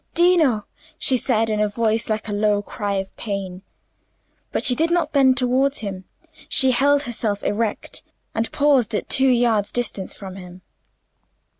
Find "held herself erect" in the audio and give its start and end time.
6.71-8.01